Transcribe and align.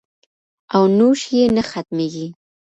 او 0.75 0.83
نوش 0.97 1.19
یې 1.35 1.43
نه 1.55 1.63
ختمیږي 1.69 2.27